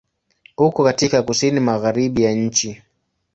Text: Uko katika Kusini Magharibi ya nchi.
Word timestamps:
Uko 0.57 0.83
katika 0.83 1.23
Kusini 1.23 1.59
Magharibi 1.59 2.23
ya 2.23 2.31
nchi. 2.33 2.81